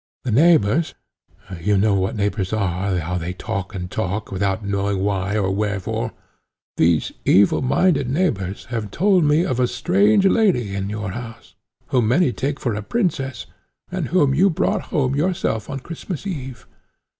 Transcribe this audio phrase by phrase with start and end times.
[0.23, 0.95] The neighbours,
[1.59, 6.11] you know what neighbours are, how they talk and talk, without knowing why or wherefore,
[6.75, 11.53] these evil minded neighbours have told me of a strange lady in your house,
[11.89, 13.45] whom many take for a princess,
[13.91, 16.65] and whom you brought home yourself on Christmas eve.